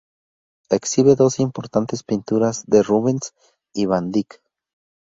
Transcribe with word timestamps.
Exhibe 0.77 1.13
dos 1.15 1.37
importantes 1.47 2.01
pinturas 2.01 2.65
de 2.65 2.81
Rubens 2.81 3.35
y 3.71 3.85
Van 3.85 4.11
Dyck. 4.11 4.41